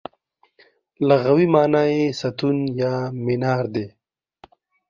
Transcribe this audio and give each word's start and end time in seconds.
لغوي 1.07 1.47
مانا 1.53 1.83
یې 1.93 2.03
ستون 2.19 2.57
یا 2.81 2.93
مینار 3.25 3.63
دی. 3.73 3.87